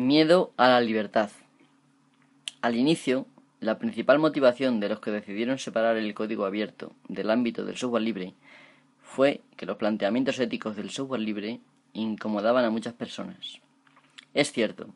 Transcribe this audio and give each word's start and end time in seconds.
Miedo 0.00 0.52
a 0.56 0.68
la 0.68 0.80
libertad. 0.80 1.32
Al 2.62 2.76
inicio, 2.76 3.26
la 3.58 3.80
principal 3.80 4.20
motivación 4.20 4.78
de 4.78 4.88
los 4.88 5.00
que 5.00 5.10
decidieron 5.10 5.58
separar 5.58 5.96
el 5.96 6.14
código 6.14 6.44
abierto 6.44 6.92
del 7.08 7.30
ámbito 7.30 7.64
del 7.64 7.76
software 7.76 8.04
libre 8.04 8.34
fue 9.02 9.40
que 9.56 9.66
los 9.66 9.76
planteamientos 9.76 10.38
éticos 10.38 10.76
del 10.76 10.90
software 10.90 11.22
libre 11.22 11.58
incomodaban 11.94 12.64
a 12.64 12.70
muchas 12.70 12.94
personas. 12.94 13.60
Es 14.34 14.52
cierto, 14.52 14.86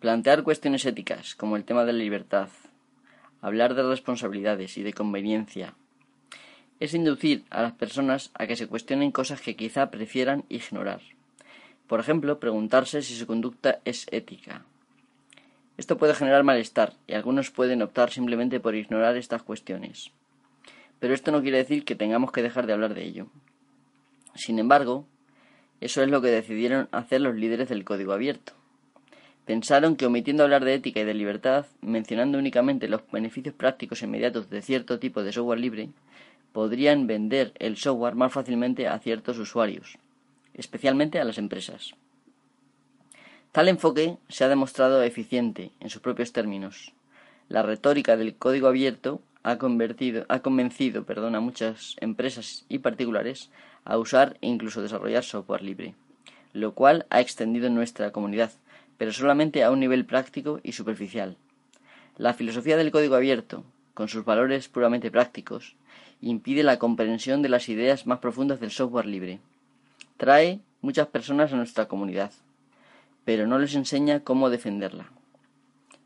plantear 0.00 0.42
cuestiones 0.42 0.84
éticas 0.86 1.36
como 1.36 1.54
el 1.54 1.62
tema 1.62 1.84
de 1.84 1.92
la 1.92 2.00
libertad, 2.00 2.48
hablar 3.40 3.74
de 3.76 3.84
responsabilidades 3.84 4.76
y 4.76 4.82
de 4.82 4.92
conveniencia, 4.92 5.74
es 6.80 6.94
inducir 6.94 7.44
a 7.50 7.62
las 7.62 7.74
personas 7.74 8.32
a 8.34 8.48
que 8.48 8.56
se 8.56 8.66
cuestionen 8.66 9.12
cosas 9.12 9.40
que 9.40 9.54
quizá 9.54 9.92
prefieran 9.92 10.42
ignorar. 10.48 11.00
Por 11.86 12.00
ejemplo, 12.00 12.40
preguntarse 12.40 13.00
si 13.02 13.14
su 13.14 13.26
conducta 13.26 13.80
es 13.84 14.06
ética. 14.10 14.64
Esto 15.76 15.98
puede 15.98 16.14
generar 16.14 16.42
malestar 16.42 16.94
y 17.06 17.12
algunos 17.12 17.50
pueden 17.50 17.82
optar 17.82 18.10
simplemente 18.10 18.58
por 18.58 18.74
ignorar 18.74 19.16
estas 19.16 19.42
cuestiones. 19.42 20.10
Pero 20.98 21.14
esto 21.14 21.30
no 21.30 21.42
quiere 21.42 21.58
decir 21.58 21.84
que 21.84 21.94
tengamos 21.94 22.32
que 22.32 22.42
dejar 22.42 22.66
de 22.66 22.72
hablar 22.72 22.94
de 22.94 23.04
ello. 23.04 23.26
Sin 24.34 24.58
embargo, 24.58 25.06
eso 25.80 26.02
es 26.02 26.08
lo 26.08 26.20
que 26.22 26.28
decidieron 26.28 26.88
hacer 26.90 27.20
los 27.20 27.36
líderes 27.36 27.68
del 27.68 27.84
código 27.84 28.12
abierto. 28.12 28.54
Pensaron 29.44 29.94
que 29.94 30.06
omitiendo 30.06 30.42
hablar 30.42 30.64
de 30.64 30.74
ética 30.74 31.00
y 31.00 31.04
de 31.04 31.14
libertad, 31.14 31.66
mencionando 31.82 32.36
únicamente 32.38 32.88
los 32.88 33.02
beneficios 33.12 33.54
prácticos 33.54 34.02
inmediatos 34.02 34.50
de 34.50 34.62
cierto 34.62 34.98
tipo 34.98 35.22
de 35.22 35.32
software 35.32 35.60
libre, 35.60 35.90
podrían 36.52 37.06
vender 37.06 37.52
el 37.60 37.76
software 37.76 38.16
más 38.16 38.32
fácilmente 38.32 38.88
a 38.88 38.98
ciertos 38.98 39.38
usuarios 39.38 39.98
especialmente 40.56 41.20
a 41.20 41.24
las 41.24 41.38
empresas. 41.38 41.94
Tal 43.52 43.68
enfoque 43.68 44.18
se 44.28 44.44
ha 44.44 44.48
demostrado 44.48 45.02
eficiente 45.02 45.70
en 45.80 45.88
sus 45.88 46.02
propios 46.02 46.32
términos. 46.32 46.92
La 47.48 47.62
retórica 47.62 48.16
del 48.16 48.34
código 48.34 48.68
abierto 48.68 49.20
ha, 49.44 49.52
ha 49.52 50.40
convencido 50.40 51.04
perdón, 51.04 51.34
a 51.34 51.40
muchas 51.40 51.96
empresas 52.00 52.64
y 52.68 52.80
particulares 52.80 53.50
a 53.84 53.98
usar 53.98 54.36
e 54.40 54.48
incluso 54.48 54.82
desarrollar 54.82 55.24
software 55.24 55.62
libre, 55.62 55.94
lo 56.52 56.74
cual 56.74 57.06
ha 57.08 57.20
extendido 57.20 57.70
nuestra 57.70 58.10
comunidad, 58.10 58.50
pero 58.98 59.12
solamente 59.12 59.62
a 59.62 59.70
un 59.70 59.80
nivel 59.80 60.04
práctico 60.04 60.60
y 60.62 60.72
superficial. 60.72 61.36
La 62.18 62.34
filosofía 62.34 62.76
del 62.76 62.90
código 62.90 63.14
abierto, 63.14 63.64
con 63.94 64.08
sus 64.08 64.24
valores 64.24 64.68
puramente 64.68 65.10
prácticos, 65.10 65.76
impide 66.20 66.62
la 66.62 66.78
comprensión 66.78 67.42
de 67.42 67.48
las 67.48 67.68
ideas 67.68 68.06
más 68.06 68.18
profundas 68.18 68.58
del 68.58 68.70
software 68.70 69.06
libre 69.06 69.38
Trae 70.16 70.60
muchas 70.80 71.08
personas 71.08 71.52
a 71.52 71.56
nuestra 71.56 71.88
comunidad, 71.88 72.30
pero 73.24 73.46
no 73.46 73.58
les 73.58 73.74
enseña 73.74 74.20
cómo 74.20 74.50
defenderla. 74.50 75.10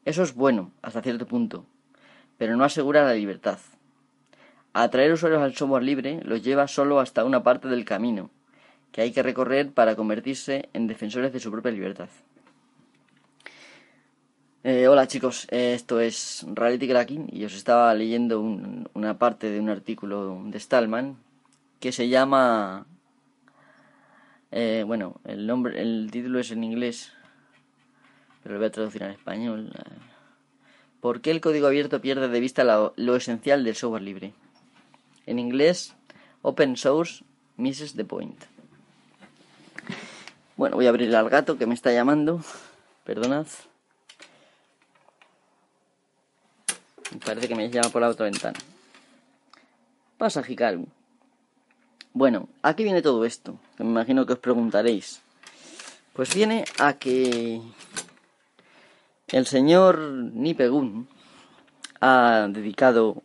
Eso 0.05 0.23
es 0.23 0.35
bueno, 0.35 0.73
hasta 0.83 1.03
cierto 1.03 1.27
punto, 1.27 1.65
pero 2.39 2.57
no 2.57 2.65
asegura 2.65 3.05
la 3.05 3.15
libertad. 3.15 3.59
Atraer 4.73 5.13
usuarios 5.13 5.43
al 5.43 5.55
software 5.55 5.83
libre 5.83 6.21
los 6.25 6.43
lleva 6.43 6.67
solo 6.67 7.01
hasta 7.01 7.25
una 7.25 7.43
parte 7.43 7.69
del 7.69 7.85
camino, 7.85 8.31
que 8.93 9.03
hay 9.03 9.13
que 9.13 9.23
recorrer 9.23 9.71
para 9.71 9.97
convertirse 9.97 10.69
en 10.73 10.87
defensores 10.87 11.33
de 11.33 11.41
su 11.41 11.51
propia 11.51 11.73
libertad. 11.73 12.09
Eh, 14.63 14.89
hola 14.89 15.07
chicos, 15.07 15.47
eh, 15.51 15.73
esto 15.75 16.01
es 16.01 16.45
Reality 16.53 16.87
Cracking 16.87 17.29
y 17.33 17.45
os 17.45 17.55
estaba 17.55 17.95
leyendo 17.95 18.41
una 18.41 19.19
parte 19.19 19.51
de 19.51 19.59
un 19.59 19.71
artículo 19.71 20.43
de 20.45 20.61
Stallman 20.61 21.17
que 21.79 21.93
se 21.93 22.09
llama 22.09 22.87
eh, 24.53 24.85
bueno, 24.87 25.21
el 25.25 25.47
nombre, 25.47 25.81
el 25.81 26.09
título 26.11 26.41
es 26.41 26.51
en 26.51 26.65
inglés, 26.65 27.13
pero 28.43 28.55
lo 28.55 28.61
voy 28.61 28.69
a 28.69 28.73
traducir 28.73 29.03
en 29.03 29.13
español. 29.13 29.73
¿Por 31.01 31.21
qué 31.21 31.31
el 31.31 31.41
código 31.41 31.67
abierto 31.67 32.01
pierde 32.01 32.29
de 32.29 32.41
vista 32.41 32.65
lo, 32.65 33.17
esencial 33.17 33.65
del 33.65 33.77
software 33.77 34.03
libre? 34.03 34.35
En 35.27 35.39
inglés, 35.39 35.95
Open 36.43 36.77
Source 36.77 37.25
misses 37.57 37.95
the 37.95 38.05
point. 38.05 38.43
Bueno, 40.57 40.77
voy 40.77 40.87
a 40.87 40.91
abrir 40.91 41.15
al 41.15 41.31
gato 41.31 41.57
que 41.57 41.67
me 41.67 41.75
está 41.75 41.93
llamando. 41.93 42.43
Perdonad. 43.05 43.47
Parece 47.25 47.49
que 47.49 47.55
me 47.55 47.71
llama 47.71 47.89
por 47.89 48.03
la 48.03 48.09
otra 48.09 48.25
ventana. 48.25 48.59
Pasa, 50.19 50.43
Hikaru. 50.47 50.87
Bueno, 52.13 52.49
¿a 52.63 52.75
qué 52.75 52.83
viene 52.83 53.03
todo 53.03 53.25
esto? 53.25 53.57
Me 53.79 53.85
imagino 53.85 54.27
que 54.27 54.33
os 54.33 54.41
preguntaréis. 54.41 55.23
Pues 56.13 56.35
viene 56.35 56.65
a 56.81 56.95
que 56.95 57.61
el 59.29 59.47
señor 59.47 60.01
Nipegun 60.01 61.07
ha 62.01 62.49
dedicado 62.51 63.23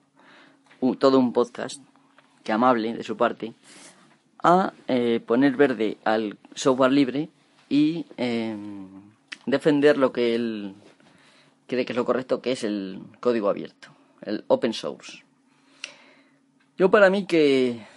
todo 0.99 1.17
un 1.17 1.33
podcast, 1.33 1.81
que 2.43 2.51
amable 2.51 2.93
de 2.93 3.03
su 3.03 3.17
parte, 3.17 3.53
a 4.43 4.71
eh, 4.87 5.19
poner 5.25 5.55
verde 5.55 5.97
al 6.03 6.37
software 6.53 6.91
libre 6.91 7.29
y 7.67 8.05
em, 8.17 8.87
defender 9.47 9.97
lo 9.97 10.11
que 10.13 10.35
él 10.35 10.75
cree 11.65 11.85
que 11.85 11.93
es 11.93 11.97
lo 11.97 12.05
correcto, 12.05 12.39
que 12.39 12.51
es 12.51 12.63
el 12.63 13.01
código 13.19 13.49
abierto, 13.49 13.87
el 14.21 14.45
open 14.47 14.73
source. 14.73 15.23
Yo 16.77 16.91
para 16.91 17.09
mí 17.09 17.25
que 17.25 17.94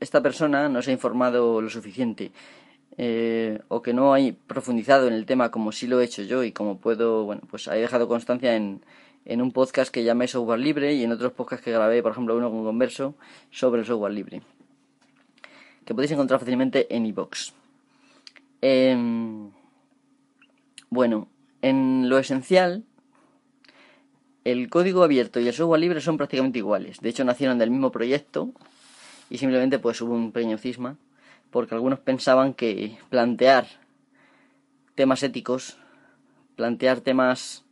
esta 0.00 0.22
persona 0.22 0.68
no 0.68 0.82
se 0.82 0.90
ha 0.90 0.94
informado 0.94 1.60
lo 1.60 1.70
suficiente 1.70 2.32
eh, 2.96 3.60
o 3.68 3.82
que 3.82 3.92
no 3.92 4.14
ha 4.14 4.18
profundizado 4.46 5.06
en 5.08 5.14
el 5.14 5.26
tema 5.26 5.50
como 5.50 5.72
sí 5.72 5.86
lo 5.86 6.00
he 6.00 6.04
hecho 6.04 6.22
yo 6.22 6.44
y 6.44 6.52
como 6.52 6.78
puedo, 6.78 7.24
bueno, 7.24 7.42
pues 7.50 7.66
he 7.68 7.76
dejado 7.76 8.08
constancia 8.08 8.56
en, 8.56 8.82
en 9.24 9.42
un 9.42 9.52
podcast 9.52 9.92
que 9.92 10.04
llamé 10.04 10.28
Software 10.28 10.60
Libre 10.60 10.94
y 10.94 11.04
en 11.04 11.12
otros 11.12 11.32
podcasts 11.32 11.64
que 11.64 11.72
grabé, 11.72 12.02
por 12.02 12.12
ejemplo, 12.12 12.36
uno 12.36 12.50
con 12.50 12.64
Converso 12.64 13.14
sobre 13.50 13.80
el 13.80 13.86
software 13.86 14.12
libre, 14.12 14.42
que 15.84 15.94
podéis 15.94 16.12
encontrar 16.12 16.40
fácilmente 16.40 16.94
en 16.94 17.06
iBox. 17.06 17.54
Em, 18.62 19.50
bueno, 20.90 21.28
en 21.62 22.08
lo 22.08 22.18
esencial, 22.18 22.84
el 24.44 24.68
código 24.68 25.02
abierto 25.02 25.40
y 25.40 25.48
el 25.48 25.54
software 25.54 25.80
libre 25.80 26.00
son 26.00 26.16
prácticamente 26.16 26.58
iguales. 26.58 27.00
De 27.00 27.08
hecho, 27.10 27.24
nacieron 27.24 27.58
del 27.58 27.70
mismo 27.70 27.92
proyecto, 27.92 28.50
y 29.30 29.38
simplemente 29.38 29.78
pues 29.78 30.02
hubo 30.02 30.12
un 30.12 30.32
pequeño 30.32 30.58
cisma 30.58 30.98
porque 31.50 31.74
algunos 31.74 32.00
pensaban 32.00 32.52
que 32.52 32.98
plantear 33.08 33.66
temas 34.94 35.22
éticos, 35.22 35.78
plantear 36.56 37.00
temas 37.00 37.64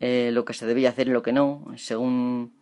eh, 0.00 0.30
lo 0.32 0.44
que 0.44 0.52
se 0.52 0.66
debía 0.66 0.90
hacer 0.90 1.08
y 1.08 1.12
lo 1.12 1.22
que 1.22 1.32
no, 1.32 1.64
según 1.76 2.52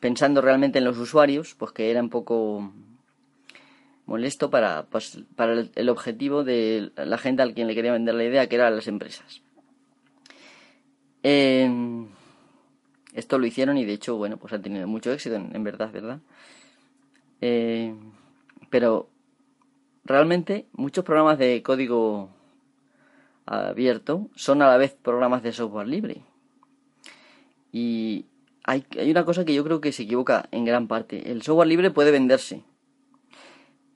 pensando 0.00 0.40
realmente 0.40 0.78
en 0.78 0.84
los 0.84 0.98
usuarios, 0.98 1.54
pues 1.56 1.72
que 1.72 1.90
era 1.90 2.00
un 2.00 2.10
poco 2.10 2.72
molesto 4.06 4.50
para, 4.50 4.86
pues, 4.86 5.20
para 5.36 5.64
el, 5.74 5.88
objetivo 5.88 6.42
de 6.42 6.90
la 6.96 7.18
gente 7.18 7.42
al 7.42 7.54
quien 7.54 7.66
le 7.66 7.74
quería 7.74 7.92
vender 7.92 8.14
la 8.14 8.24
idea, 8.24 8.48
que 8.48 8.56
eran 8.56 8.74
las 8.74 8.88
empresas. 8.88 9.42
esto 11.22 12.08
lo 13.38 13.46
hicieron 13.46 13.76
y 13.76 13.84
de 13.84 13.92
hecho, 13.92 14.16
bueno, 14.16 14.36
pues 14.36 14.52
han 14.52 14.62
tenido 14.62 14.86
mucho 14.88 15.12
éxito, 15.12 15.36
en 15.36 15.64
verdad, 15.64 15.92
¿verdad? 15.92 16.20
Eh, 17.40 17.94
pero 18.68 19.08
realmente 20.04 20.66
muchos 20.72 21.04
programas 21.04 21.38
de 21.38 21.62
código 21.62 22.30
abierto 23.46 24.28
son 24.34 24.62
a 24.62 24.68
la 24.68 24.76
vez 24.76 24.94
programas 24.94 25.42
de 25.42 25.52
software 25.52 25.88
libre. 25.88 26.22
Y 27.72 28.26
hay, 28.64 28.84
una 29.10 29.24
cosa 29.24 29.44
que 29.44 29.54
yo 29.54 29.64
creo 29.64 29.80
que 29.80 29.92
se 29.92 30.04
equivoca 30.04 30.48
en 30.52 30.64
gran 30.64 30.86
parte. 30.86 31.30
El 31.30 31.42
software 31.42 31.68
libre 31.68 31.90
puede 31.90 32.10
venderse. 32.10 32.62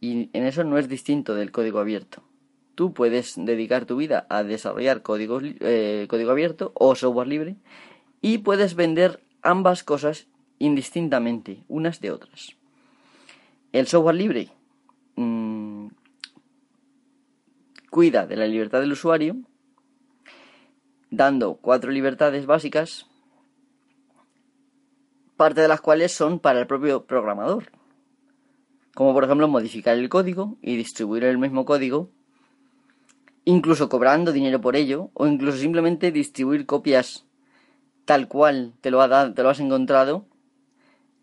Y 0.00 0.30
en 0.32 0.44
eso 0.44 0.64
no 0.64 0.78
es 0.78 0.88
distinto 0.88 1.34
del 1.34 1.50
código 1.50 1.78
abierto. 1.78 2.22
Tú 2.74 2.92
puedes 2.92 3.34
dedicar 3.36 3.84
tu 3.84 3.96
vida 3.96 4.26
a 4.28 4.42
desarrollar 4.42 5.02
eh, 5.06 6.06
código 6.08 6.30
abierto 6.30 6.72
o 6.74 6.94
software 6.94 7.28
libre 7.28 7.56
y 8.20 8.38
puedes 8.38 8.74
vender 8.74 9.22
ambas 9.42 9.84
cosas 9.84 10.26
indistintamente, 10.58 11.62
unas 11.68 12.00
de 12.00 12.10
otras. 12.10 12.56
El 13.74 13.88
software 13.88 14.14
libre 14.14 14.50
mm, 15.16 15.88
cuida 17.90 18.24
de 18.24 18.36
la 18.36 18.46
libertad 18.46 18.78
del 18.78 18.92
usuario, 18.92 19.34
dando 21.10 21.56
cuatro 21.56 21.90
libertades 21.90 22.46
básicas, 22.46 23.08
parte 25.36 25.60
de 25.60 25.66
las 25.66 25.80
cuales 25.80 26.12
son 26.12 26.38
para 26.38 26.60
el 26.60 26.68
propio 26.68 27.04
programador, 27.04 27.72
como 28.94 29.12
por 29.12 29.24
ejemplo 29.24 29.48
modificar 29.48 29.98
el 29.98 30.08
código 30.08 30.56
y 30.62 30.76
distribuir 30.76 31.24
el 31.24 31.38
mismo 31.38 31.64
código, 31.64 32.10
incluso 33.44 33.88
cobrando 33.88 34.30
dinero 34.30 34.60
por 34.60 34.76
ello, 34.76 35.10
o 35.14 35.26
incluso 35.26 35.58
simplemente 35.58 36.12
distribuir 36.12 36.64
copias 36.64 37.26
tal 38.04 38.28
cual 38.28 38.72
te 38.80 38.92
lo, 38.92 39.00
ha 39.02 39.34
te 39.34 39.42
lo 39.42 39.48
has 39.48 39.58
encontrado 39.58 40.26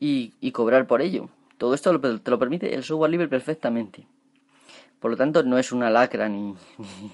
y 0.02 0.52
cobrar 0.52 0.86
por 0.86 1.02
ello. 1.02 1.30
Todo 1.62 1.76
esto 1.76 2.00
te 2.00 2.32
lo 2.32 2.40
permite 2.40 2.74
el 2.74 2.84
software 2.84 3.12
libre 3.12 3.28
perfectamente. 3.28 4.08
Por 5.00 5.12
lo 5.12 5.18
tanto, 5.18 5.44
no 5.44 5.60
es 5.60 5.72
una 5.72 5.92
lacra 5.92 6.28
ni, 6.28 6.56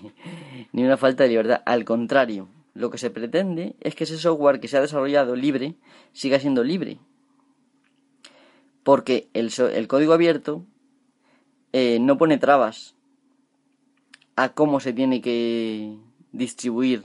ni 0.72 0.86
una 0.86 0.96
falta 0.96 1.24
de 1.24 1.30
libertad. 1.32 1.62
Al 1.66 1.84
contrario, 1.84 2.48
lo 2.74 2.90
que 2.90 2.98
se 2.98 3.10
pretende 3.10 3.76
es 3.82 3.94
que 3.94 4.06
ese 4.06 4.18
software 4.18 4.62
que 4.62 4.70
se 4.70 4.78
ha 4.78 4.82
desarrollado 4.82 5.36
libre 5.36 5.76
siga 6.14 6.40
siendo 6.40 6.64
libre. 6.64 6.98
Porque 8.84 9.28
el, 9.34 9.52
el 9.74 9.88
código 9.90 10.14
abierto 10.14 10.64
eh, 11.74 12.00
no 12.00 12.18
pone 12.18 12.38
trabas 12.38 12.96
a 14.38 14.54
cómo 14.54 14.80
se 14.80 14.94
tiene 14.94 15.20
que 15.20 15.98
distribuir 16.32 17.04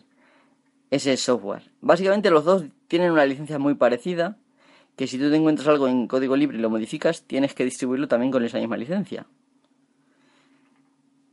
ese 0.93 1.17
software. 1.17 1.73
Básicamente 1.81 2.31
los 2.31 2.45
dos 2.45 2.67
tienen 2.87 3.11
una 3.11 3.27
licencia 3.27 3.59
muy 3.59 3.75
parecida, 3.75 4.39
que 4.97 5.07
si 5.07 5.19
tú 5.19 5.31
te 5.31 5.37
encuentras 5.37 5.69
algo 5.69 5.89
en 5.89 6.07
código 6.07 6.37
libre 6.37 6.59
y 6.59 6.61
lo 6.61 6.71
modificas, 6.71 7.23
tienes 7.23 7.55
que 7.55 7.65
distribuirlo 7.65 8.09
también 8.09 8.31
con 8.31 8.45
esa 8.45 8.59
misma 8.59 8.77
licencia. 8.77 9.27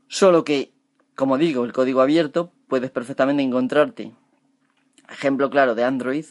Solo 0.08 0.44
que, 0.44 0.72
como 1.16 1.38
digo, 1.38 1.66
el 1.66 1.74
código 1.74 2.02
abierto 2.02 2.52
puedes 2.68 2.92
perfectamente 2.92 3.44
encontrarte 3.44 4.14
ejemplo 5.12 5.50
claro 5.50 5.76
de 5.76 5.84
Android, 5.84 6.26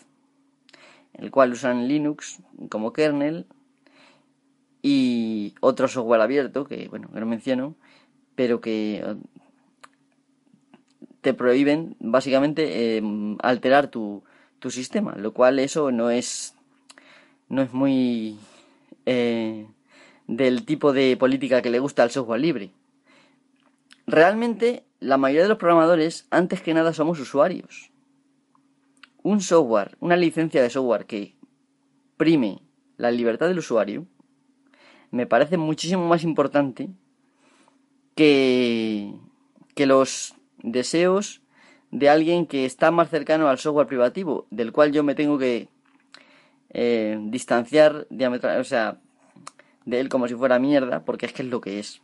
el 1.14 1.30
cual 1.30 1.52
usan 1.52 1.88
Linux 1.88 2.40
como 2.69 2.92
kernel 2.92 3.46
y 4.82 5.54
otro 5.60 5.88
software 5.88 6.20
abierto 6.20 6.64
que, 6.64 6.88
bueno, 6.88 7.10
que 7.12 7.20
no 7.20 7.26
menciono, 7.26 7.75
pero 8.34 8.60
que 8.60 9.16
te 11.20 11.34
prohíben 11.34 11.96
básicamente 11.98 12.96
eh, 12.96 13.02
alterar 13.40 13.88
tu, 13.88 14.22
tu, 14.60 14.70
sistema, 14.70 15.16
lo 15.16 15.32
cual 15.32 15.58
eso 15.58 15.90
no 15.90 16.10
es 16.10 16.54
no 17.48 17.62
es 17.62 17.72
muy 17.72 18.38
eh, 19.06 19.66
del 20.26 20.64
tipo 20.64 20.92
de 20.92 21.16
política 21.16 21.62
que 21.62 21.70
le 21.70 21.78
gusta 21.78 22.02
al 22.02 22.10
software 22.10 22.40
libre. 22.40 22.70
Realmente 24.06 24.84
la 25.00 25.16
mayoría 25.16 25.42
de 25.42 25.48
los 25.48 25.58
programadores, 25.58 26.26
antes 26.30 26.60
que 26.60 26.74
nada, 26.74 26.92
somos 26.92 27.20
usuarios. 27.20 27.90
Un 29.22 29.40
software, 29.40 29.96
una 30.00 30.16
licencia 30.16 30.62
de 30.62 30.70
software 30.70 31.06
que 31.06 31.36
prime 32.16 32.60
la 32.96 33.10
libertad 33.10 33.48
del 33.48 33.58
usuario, 33.58 34.06
me 35.10 35.26
parece 35.26 35.56
muchísimo 35.56 36.06
más 36.06 36.24
importante 36.24 36.90
que, 38.14 39.14
que 39.74 39.86
los 39.86 40.34
deseos 40.58 41.40
de 41.90 42.08
alguien 42.08 42.46
que 42.46 42.66
está 42.66 42.90
más 42.90 43.08
cercano 43.08 43.48
al 43.48 43.58
software 43.58 43.86
privativo, 43.86 44.46
del 44.50 44.72
cual 44.72 44.92
yo 44.92 45.02
me 45.04 45.14
tengo 45.14 45.38
que 45.38 45.68
eh, 46.70 47.18
distanciar 47.20 48.06
diametral, 48.10 48.60
o 48.60 48.64
sea, 48.64 49.00
de 49.84 50.00
él 50.00 50.08
como 50.08 50.28
si 50.28 50.34
fuera 50.34 50.58
mierda, 50.58 51.04
porque 51.04 51.26
es 51.26 51.32
que 51.32 51.42
es 51.42 51.48
lo 51.48 51.60
que 51.60 51.78
es. 51.78 52.02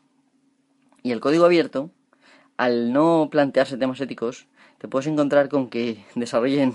Y 1.02 1.12
el 1.12 1.20
código 1.20 1.44
abierto, 1.44 1.90
al 2.56 2.92
no 2.92 3.28
plantearse 3.30 3.76
temas 3.76 4.00
éticos, 4.00 4.46
te 4.78 4.88
puedes 4.88 5.06
encontrar 5.06 5.48
con 5.48 5.68
que 5.68 6.04
desarrollen 6.14 6.72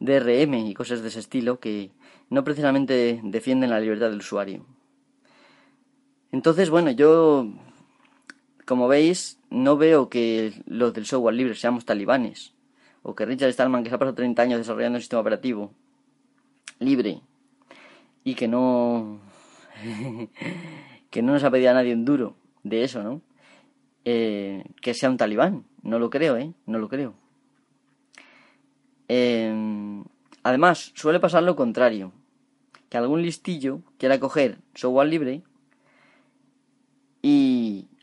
DRM 0.00 0.54
y 0.54 0.74
cosas 0.74 1.02
de 1.02 1.08
ese 1.08 1.20
estilo 1.20 1.60
que 1.60 1.90
no 2.30 2.42
precisamente 2.42 3.20
defienden 3.22 3.70
la 3.70 3.80
libertad 3.80 4.10
del 4.10 4.18
usuario. 4.18 4.66
Entonces, 6.32 6.68
bueno, 6.68 6.90
yo, 6.90 7.46
como 8.66 8.88
veis, 8.88 9.38
no 9.50 9.76
veo 9.76 10.08
que 10.08 10.52
los 10.66 10.92
del 10.92 11.06
software 11.06 11.36
libre 11.36 11.54
seamos 11.54 11.84
talibanes, 11.84 12.54
o 13.04 13.14
que 13.14 13.24
Richard 13.24 13.52
Stallman, 13.52 13.84
que 13.84 13.90
se 13.90 13.94
ha 13.94 13.98
pasado 13.98 14.16
30 14.16 14.42
años 14.42 14.58
desarrollando 14.58 14.96
un 14.96 15.02
sistema 15.02 15.20
operativo 15.20 15.72
libre 16.78 17.20
y 18.24 18.34
que 18.34 18.48
no 18.48 19.20
que 21.10 21.22
no 21.22 21.32
nos 21.32 21.44
ha 21.44 21.50
pedido 21.50 21.70
a 21.70 21.74
nadie 21.74 21.94
un 21.94 22.04
duro 22.04 22.36
de 22.62 22.84
eso, 22.84 23.02
¿no? 23.02 23.20
Eh, 24.04 24.64
que 24.80 24.94
sea 24.94 25.10
un 25.10 25.16
talibán, 25.16 25.64
no 25.82 25.98
lo 25.98 26.10
creo, 26.10 26.36
¿eh? 26.36 26.52
No 26.66 26.78
lo 26.78 26.88
creo. 26.88 27.14
Em, 29.08 30.04
además, 30.42 30.92
suele 30.94 31.20
pasar 31.20 31.42
lo 31.42 31.56
contrario, 31.56 32.12
que 32.88 32.96
algún 32.96 33.22
listillo 33.22 33.80
quiera 33.98 34.20
coger 34.20 34.58
software 34.74 35.08
libre 35.08 35.42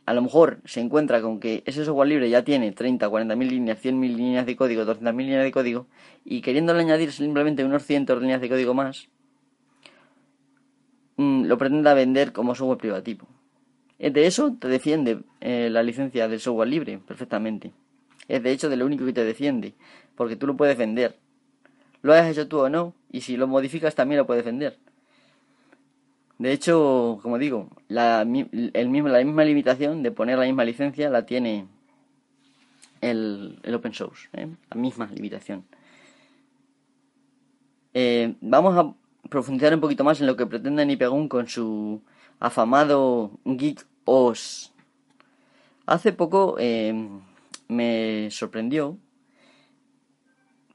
a 0.06 0.13
lo 0.13 0.21
mejor 0.21 0.62
se 0.65 0.81
encuentra 0.81 1.21
con 1.21 1.39
que 1.39 1.63
ese 1.65 1.86
software 1.86 2.09
libre 2.09 2.30
ya 2.30 2.44
tiene 2.44 2.71
30, 2.71 3.07
40 3.07 3.36
mil 3.36 3.50
líneas, 3.50 3.80
100 3.80 4.00
mil 4.00 4.18
líneas 4.18 4.45
de 4.45 4.56
código, 4.56 4.86
200 4.86 5.13
mil 5.13 5.27
líneas 5.27 5.44
de 5.44 5.51
código, 5.51 5.88
y 6.25 6.42
queriéndole 6.42 6.81
añadir 6.81 7.12
simplemente 7.12 7.63
unos 7.63 7.83
cientos 7.83 8.19
líneas 8.21 8.42
de 8.42 8.50
código 8.50 8.74
más, 8.74 9.09
mm, 11.18 11.45
lo 11.45 11.57
pretenda 11.57 11.94
vender 11.94 12.33
como 12.33 12.56
software 12.56 12.80
privativo. 12.80 13.27
De 14.00 14.25
eso 14.25 14.56
te 14.59 14.68
defiende 14.68 15.19
eh, 15.42 15.69
la 15.69 15.83
licencia 15.83 16.27
del 16.27 16.39
software 16.39 16.69
libre 16.69 17.00
perfectamente. 17.06 17.71
Es 18.27 18.42
de 18.42 18.51
hecho 18.51 18.68
de 18.68 18.75
lo 18.75 18.88
único 18.88 19.06
que 19.06 19.13
te 19.13 19.24
defiende, 19.24 19.75
porque 20.15 20.36
tú 20.36 20.47
lo 20.47 20.57
puedes 20.57 20.77
vender. 20.77 21.18
Lo 22.01 22.13
hayas 22.13 22.30
hecho 22.30 22.47
tú 22.47 22.59
o 22.59 22.69
no, 22.69 22.95
y 23.12 23.21
si 23.21 23.38
lo 23.38 23.47
modificas 23.47 23.94
también 23.94 24.18
lo 24.18 24.25
puedes 24.25 24.44
vender. 24.44 24.80
De 26.41 26.53
hecho, 26.53 27.19
como 27.21 27.38
digo, 27.38 27.69
la, 27.88 28.21
el 28.21 28.89
mismo, 28.89 29.09
la 29.09 29.23
misma 29.23 29.43
limitación 29.45 30.01
de 30.01 30.11
poner 30.11 30.39
la 30.39 30.45
misma 30.45 30.65
licencia 30.65 31.07
la 31.11 31.23
tiene 31.23 31.67
el, 32.99 33.59
el 33.61 33.75
open 33.75 33.93
source, 33.93 34.27
¿eh? 34.33 34.47
la 34.71 34.75
misma 34.75 35.05
limitación. 35.13 35.63
Eh, 37.93 38.33
vamos 38.41 38.75
a 38.75 38.91
profundizar 39.29 39.71
un 39.75 39.81
poquito 39.81 40.03
más 40.03 40.19
en 40.19 40.25
lo 40.25 40.35
que 40.35 40.47
pretende 40.47 40.83
Nipegun 40.83 41.29
con 41.29 41.47
su 41.47 42.01
afamado 42.39 43.33
Geek 43.45 43.85
OS. 44.05 44.73
Hace 45.85 46.11
poco 46.11 46.55
eh, 46.57 47.07
me 47.67 48.31
sorprendió 48.31 48.97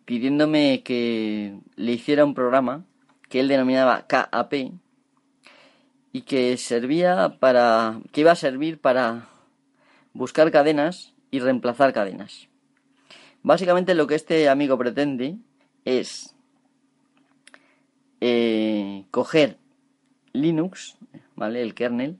pidiéndome 0.04 0.84
que 0.84 1.58
le 1.74 1.92
hiciera 1.92 2.24
un 2.24 2.34
programa 2.34 2.84
que 3.28 3.40
él 3.40 3.48
denominaba 3.48 4.06
KAP, 4.06 4.54
y 6.16 6.22
que 6.22 6.56
servía 6.56 7.36
para 7.40 8.00
que 8.10 8.22
iba 8.22 8.32
a 8.32 8.36
servir 8.36 8.80
para 8.80 9.28
buscar 10.14 10.50
cadenas 10.50 11.12
y 11.30 11.40
reemplazar 11.40 11.92
cadenas. 11.92 12.48
Básicamente 13.42 13.94
lo 13.94 14.06
que 14.06 14.14
este 14.14 14.48
amigo 14.48 14.78
pretende 14.78 15.36
es 15.84 16.34
eh, 18.22 19.04
coger 19.10 19.58
Linux, 20.32 20.96
¿vale? 21.34 21.60
El 21.60 21.74
kernel, 21.74 22.16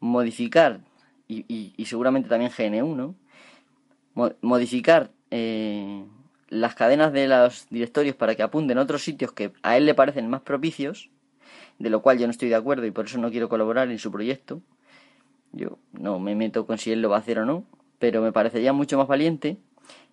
modificar 0.00 0.80
y, 1.26 1.72
seguramente 1.86 2.28
también 2.28 2.50
GN1, 2.50 3.14
modificar 4.42 5.10
eh, 5.30 6.04
las 6.50 6.74
cadenas 6.74 7.14
de 7.14 7.28
los 7.28 7.66
directorios 7.70 8.14
para 8.14 8.34
que 8.34 8.42
apunten 8.42 8.76
a 8.76 8.82
otros 8.82 9.02
sitios 9.02 9.32
que 9.32 9.54
a 9.62 9.78
él 9.78 9.86
le 9.86 9.94
parecen 9.94 10.28
más 10.28 10.42
propicios 10.42 11.08
de 11.80 11.90
lo 11.90 12.02
cual 12.02 12.18
yo 12.18 12.26
no 12.26 12.30
estoy 12.30 12.50
de 12.50 12.54
acuerdo 12.54 12.86
y 12.86 12.90
por 12.90 13.06
eso 13.06 13.18
no 13.18 13.30
quiero 13.30 13.48
colaborar 13.48 13.90
en 13.90 13.98
su 13.98 14.12
proyecto. 14.12 14.60
Yo 15.52 15.78
no 15.92 16.20
me 16.20 16.36
meto 16.36 16.66
con 16.66 16.78
si 16.78 16.92
él 16.92 17.02
lo 17.02 17.08
va 17.08 17.16
a 17.16 17.20
hacer 17.20 17.38
o 17.38 17.46
no, 17.46 17.64
pero 17.98 18.22
me 18.22 18.32
parecería 18.32 18.72
mucho 18.72 18.98
más 18.98 19.08
valiente 19.08 19.58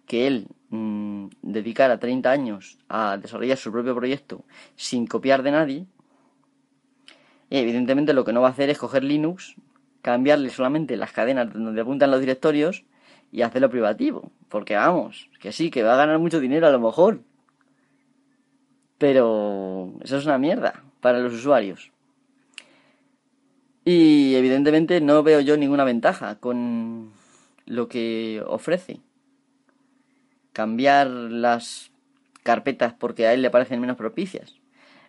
que 0.06 0.26
él 0.26 0.48
mmm, 0.70 1.28
dedicara 1.42 2.00
30 2.00 2.32
años 2.32 2.78
a 2.88 3.18
desarrollar 3.18 3.58
su 3.58 3.72
propio 3.72 3.94
proyecto 3.94 4.46
sin 4.76 5.06
copiar 5.06 5.44
de 5.44 5.52
nadie. 5.52 5.86
Y 7.50 7.58
evidentemente 7.58 8.14
lo 8.14 8.24
que 8.24 8.34
no 8.34 8.42
va 8.42 8.48
a 8.48 8.52
hacer 8.52 8.70
es 8.70 8.78
coger 8.78 9.04
Linux, 9.04 9.56
cambiarle 10.02 10.50
solamente 10.50 10.96
las 10.96 11.12
cadenas 11.12 11.52
donde 11.54 11.82
apuntan 11.82 12.12
los 12.12 12.22
directorios 12.22 12.86
y 13.32 13.42
hacerlo 13.42 13.70
privativo. 13.70 14.32
Porque 14.48 14.76
vamos, 14.76 15.30
que 15.42 15.52
sí, 15.52 15.70
que 15.70 15.84
va 15.84 15.94
a 15.94 15.98
ganar 15.98 16.20
mucho 16.20 16.40
dinero 16.40 16.68
a 16.68 16.72
lo 16.72 16.80
mejor. 16.80 17.22
Pero 18.98 19.94
eso 20.02 20.18
es 20.18 20.26
una 20.26 20.38
mierda 20.38 20.84
para 21.08 21.20
los 21.20 21.34
usuarios. 21.34 21.94
Y 23.86 24.36
evidentemente 24.36 25.00
no 25.00 25.24
veo 25.24 25.40
yo 25.40 25.56
ninguna 25.56 25.86
ventaja 25.86 26.36
con 26.36 27.14
lo 27.66 27.88
que 27.88 28.44
ofrece. 28.46 29.00
Cambiar 30.52 31.08
las 31.08 31.92
carpetas 32.44 32.94
porque 32.94 33.26
a 33.26 33.34
él 33.34 33.42
le 33.42 33.50
parecen 33.50 33.80
menos 33.80 33.96
propicias. 33.96 34.56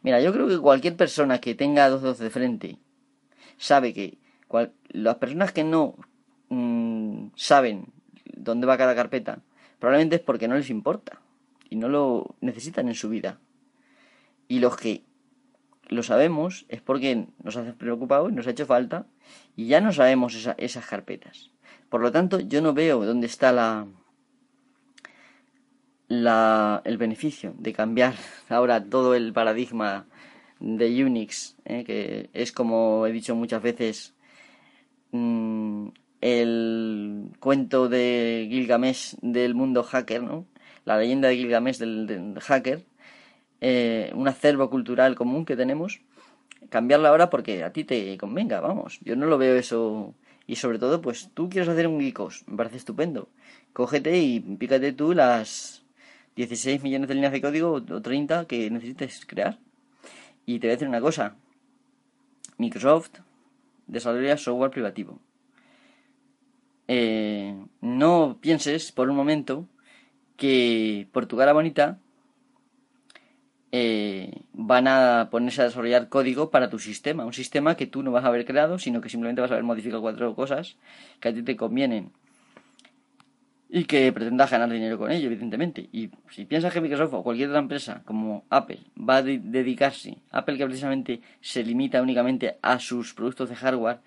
Mira, 0.03 0.21
yo 0.21 0.33
creo 0.33 0.47
que 0.47 0.61
cualquier 0.61 0.95
persona 0.95 1.41
que 1.41 1.57
tenga 1.57 1.89
dos 1.89 2.03
dedos 2.03 2.21
de 2.21 2.31
frente 2.31 2.79
sabe 3.57 3.93
que 3.93 4.19
las 4.91 5.17
personas 5.17 5.51
que 5.51 5.65
no 5.65 5.97
mm, 6.49 7.31
saben 7.35 7.87
dónde 8.25 8.69
va 8.69 8.79
cada 8.79 8.95
carpeta 8.95 9.41
probablemente 9.81 10.15
es 10.15 10.23
porque 10.23 10.47
no 10.47 10.55
les 10.55 10.71
importa 10.71 11.21
y 11.69 11.75
no 11.75 11.89
lo 11.89 12.37
necesitan 12.41 12.87
en 12.87 12.95
su 12.95 13.09
vida. 13.09 13.41
Y 14.47 14.61
los 14.61 14.77
que 14.77 15.03
lo 15.89 16.03
sabemos 16.03 16.67
es 16.69 16.81
porque 16.81 17.27
nos 17.43 17.57
hace 17.57 17.73
preocupado 17.73 18.29
y 18.29 18.33
nos 18.33 18.47
ha 18.47 18.51
hecho 18.51 18.67
falta 18.67 19.07
y 19.57 19.67
ya 19.67 19.81
no 19.81 19.93
sabemos 19.93 20.35
esas 20.59 20.87
carpetas. 20.87 21.51
Por 21.89 22.01
lo 22.01 22.13
tanto, 22.13 22.41
yo 22.41 22.61
no 22.61 22.75
veo 22.75 23.05
dónde 23.05 23.27
está 23.27 23.53
la, 23.53 23.87
la, 26.09 26.83
el 26.85 26.99
beneficio 26.99 27.55
de 27.59 27.73
cambiar 27.73 28.15
ahora 28.49 28.85
todo 28.85 29.15
el 29.15 29.33
paradigma 29.33 30.07
de 30.61 31.05
Unix, 31.05 31.57
¿eh? 31.65 31.85
que 31.85 32.31
es 32.33 32.53
como 32.53 33.07
he 33.07 33.13
dicho 33.13 33.35
muchas 33.35 33.63
veces, 33.63 34.15
mm, 35.13 35.89
el 36.21 37.31
cuento 37.39 37.89
de 37.89 38.49
Gilgamesh 38.51 39.17
del 39.23 39.55
mundo 39.55 39.85
hacker, 39.85 40.23
¿no? 40.23 40.47
La 40.85 40.99
leyenda 40.99 41.29
de 41.29 41.37
Gilgamesh 41.37 41.79
del, 41.79 42.35
hacker, 42.41 42.85
eh, 43.61 44.13
un 44.15 44.29
acervo 44.29 44.71
cultural 44.71 45.15
común 45.15 45.45
que 45.45 45.57
tenemos, 45.57 46.01
cambiarla 46.71 47.09
ahora 47.09 47.31
porque 47.31 47.65
a 47.65 47.73
ti 47.73 47.85
te 47.85 48.17
convenga, 48.19 48.61
vamos. 48.61 49.01
Yo 49.03 49.17
no 49.17 49.27
lo 49.27 49.39
veo 49.39 49.57
eso. 49.57 50.15
Y 50.47 50.57
sobre 50.57 50.79
todo, 50.79 51.03
pues 51.03 51.31
tú 51.35 51.49
quieres 51.51 51.69
hacer 51.69 51.87
un 51.87 52.01
Geekos, 52.01 52.45
me 52.47 52.57
parece 52.57 52.77
estupendo. 52.77 53.29
Cógete 53.73 54.19
y 54.19 54.41
pícate 54.41 54.93
tú 54.93 55.13
las 55.13 55.85
16 56.37 56.83
millones 56.83 57.09
de 57.09 57.15
líneas 57.15 57.33
de 57.33 57.43
código 57.43 57.73
o 57.73 58.03
30 58.03 58.47
que 58.47 58.71
necesites 58.71 59.27
crear. 59.27 59.59
Y 60.47 60.59
te 60.59 60.67
voy 60.67 60.73
a 60.73 60.77
decir 60.77 60.89
una 60.89 61.01
cosa. 61.01 61.37
Microsoft 62.57 63.21
desarrolla 63.87 64.37
software 64.37 64.71
privativo. 64.71 65.19
Eh, 66.87 67.55
no 67.83 68.39
pienses 68.41 68.93
por 68.93 69.11
un 69.11 69.17
momento 69.17 69.67
que 70.37 71.07
por 71.13 71.27
tu 71.27 71.37
cara 71.37 71.53
bonita 71.53 71.99
eh, 73.73 74.43
van 74.53 74.89
a 74.89 75.29
ponerse 75.31 75.61
a 75.63 75.65
desarrollar 75.65 76.09
código 76.09 76.51
para 76.51 76.71
tu 76.71 76.79
sistema, 76.79 77.25
un 77.25 77.33
sistema 77.33 77.77
que 77.77 77.87
tú 77.87 78.03
no 78.03 78.13
vas 78.13 78.25
a 78.25 78.29
haber 78.29 78.45
creado, 78.45 78.79
sino 78.79 79.01
que 79.01 79.09
simplemente 79.09 79.41
vas 79.41 79.51
a 79.51 79.55
haber 79.55 79.65
modificado 79.65 80.01
cuatro 80.01 80.35
cosas 80.35 80.77
que 81.21 81.29
a 81.29 81.35
ti 81.35 81.43
te 81.43 81.57
convienen 81.57 82.11
y 83.69 83.85
que 83.85 84.11
pretendas 84.13 84.51
ganar 84.51 84.71
dinero 84.71 84.97
con 84.97 85.11
ello, 85.11 85.27
evidentemente. 85.27 85.89
Y 85.93 86.11
si 86.31 86.47
piensas 86.47 86.73
que 86.73 86.81
Microsoft 86.81 87.13
o 87.15 87.23
cualquier 87.23 87.51
otra 87.51 87.61
empresa 87.61 88.03
como 88.05 88.45
Apple 88.49 88.81
va 88.99 89.19
a 89.19 89.23
dedicarse, 89.23 90.19
Apple 90.31 90.57
que 90.57 90.65
precisamente 90.65 91.21
se 91.41 91.63
limita 91.63 92.01
únicamente 92.01 92.57
a 92.63 92.79
sus 92.79 93.13
productos 93.13 93.51
de 93.51 93.57
hardware, 93.57 93.99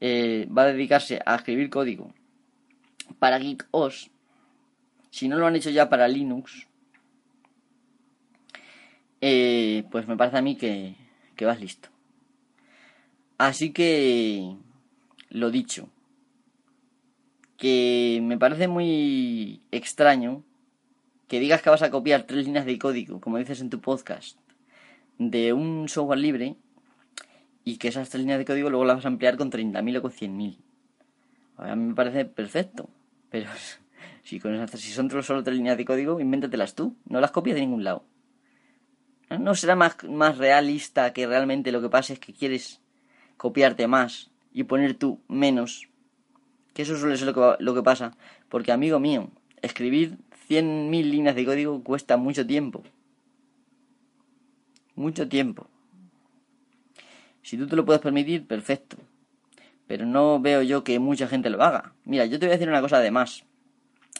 eh, 0.00 0.46
va 0.56 0.62
a 0.62 0.72
dedicarse 0.72 1.20
a 1.24 1.36
escribir 1.36 1.70
código 1.70 2.12
para 3.18 3.40
GeekOS, 3.40 4.10
si 5.10 5.28
no 5.28 5.38
lo 5.38 5.46
han 5.46 5.56
hecho 5.56 5.70
ya 5.70 5.88
para 5.88 6.08
Linux, 6.08 6.66
eh, 9.22 9.84
pues 9.90 10.06
me 10.06 10.16
parece 10.16 10.36
a 10.36 10.42
mí 10.42 10.56
que, 10.56 10.96
que 11.36 11.46
vas 11.46 11.60
listo. 11.60 11.88
Así 13.38 13.72
que, 13.72 14.56
lo 15.30 15.50
dicho, 15.50 15.88
que 17.56 18.20
me 18.22 18.36
parece 18.36 18.68
muy 18.68 19.62
extraño 19.70 20.42
que 21.28 21.40
digas 21.40 21.62
que 21.62 21.70
vas 21.70 21.82
a 21.82 21.90
copiar 21.90 22.24
tres 22.24 22.46
líneas 22.46 22.66
de 22.66 22.78
código, 22.78 23.20
como 23.20 23.38
dices 23.38 23.60
en 23.60 23.70
tu 23.70 23.80
podcast, 23.80 24.38
de 25.18 25.52
un 25.52 25.88
software 25.88 26.18
libre 26.18 26.56
y 27.64 27.76
que 27.76 27.88
esas 27.88 28.10
tres 28.10 28.22
líneas 28.22 28.38
de 28.38 28.44
código 28.44 28.70
luego 28.70 28.84
las 28.84 28.96
vas 28.96 29.04
a 29.06 29.08
emplear 29.08 29.36
con 29.36 29.50
30.000 29.50 29.98
o 29.98 30.02
con 30.02 30.10
100.000. 30.10 30.58
A 31.58 31.76
mí 31.76 31.86
me 31.86 31.94
parece 31.94 32.24
perfecto, 32.24 32.90
pero 33.30 33.48
si, 34.24 34.40
con 34.40 34.52
esas, 34.54 34.80
si 34.80 34.90
son 34.90 35.08
solo 35.22 35.44
tres 35.44 35.56
líneas 35.56 35.76
de 35.76 35.84
código, 35.84 36.18
invéntatelas 36.18 36.74
tú, 36.74 36.96
no 37.06 37.20
las 37.20 37.30
copias 37.30 37.54
de 37.54 37.60
ningún 37.60 37.84
lado. 37.84 38.04
¿No 39.38 39.54
será 39.54 39.76
más, 39.76 39.96
más 40.04 40.38
realista 40.38 41.12
que 41.12 41.26
realmente 41.26 41.72
lo 41.72 41.80
que 41.80 41.88
pasa 41.88 42.12
es 42.12 42.18
que 42.18 42.32
quieres 42.32 42.80
copiarte 43.36 43.86
más 43.86 44.30
y 44.52 44.64
poner 44.64 44.94
tú 44.94 45.20
menos? 45.28 45.88
Que 46.74 46.82
eso 46.82 46.96
suele 46.96 47.16
ser 47.16 47.28
lo 47.28 47.34
que, 47.34 47.62
lo 47.62 47.74
que 47.74 47.82
pasa. 47.82 48.16
Porque, 48.48 48.72
amigo 48.72 48.98
mío, 48.98 49.30
escribir 49.60 50.18
100.000 50.48 51.10
líneas 51.10 51.34
de 51.34 51.44
código 51.44 51.82
cuesta 51.82 52.16
mucho 52.16 52.46
tiempo. 52.46 52.82
Mucho 54.94 55.28
tiempo. 55.28 55.66
Si 57.42 57.56
tú 57.56 57.66
te 57.66 57.76
lo 57.76 57.84
puedes 57.84 58.02
permitir, 58.02 58.46
perfecto. 58.46 58.96
Pero 59.86 60.06
no 60.06 60.40
veo 60.40 60.62
yo 60.62 60.84
que 60.84 60.98
mucha 60.98 61.26
gente 61.26 61.50
lo 61.50 61.62
haga. 61.62 61.92
Mira, 62.04 62.24
yo 62.26 62.38
te 62.38 62.46
voy 62.46 62.52
a 62.52 62.56
decir 62.56 62.68
una 62.68 62.80
cosa 62.80 62.98
además. 62.98 63.44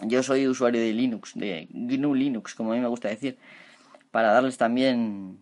Yo 0.03 0.23
soy 0.23 0.49
usuario 0.49 0.81
de 0.81 0.93
Linux, 0.93 1.33
de 1.35 1.69
GNU 1.71 2.15
Linux, 2.15 2.55
como 2.55 2.73
a 2.73 2.75
mí 2.75 2.81
me 2.81 2.89
gusta 2.89 3.09
decir 3.09 3.39
para 4.13 4.33
darles 4.33 4.59
también 4.59 5.39